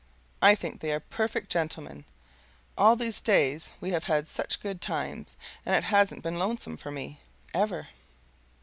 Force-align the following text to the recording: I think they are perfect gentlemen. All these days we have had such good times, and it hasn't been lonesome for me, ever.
I 0.41 0.55
think 0.55 0.79
they 0.79 0.91
are 0.93 0.99
perfect 0.99 1.51
gentlemen. 1.51 2.05
All 2.75 2.95
these 2.95 3.21
days 3.21 3.69
we 3.79 3.91
have 3.91 4.05
had 4.05 4.27
such 4.27 4.59
good 4.59 4.81
times, 4.81 5.35
and 5.63 5.75
it 5.75 5.83
hasn't 5.83 6.23
been 6.23 6.39
lonesome 6.39 6.75
for 6.75 6.89
me, 6.89 7.19
ever. 7.53 7.87